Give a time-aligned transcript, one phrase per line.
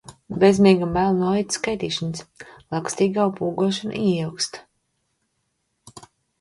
[0.43, 2.25] Bezmiegam bail no aitu skaitīšanas.
[2.77, 4.61] Lakstīgalu pogošana ieilgst.